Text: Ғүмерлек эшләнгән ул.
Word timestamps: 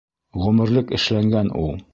Ғүмерлек 0.45 0.95
эшләнгән 1.01 1.57
ул. 1.65 1.75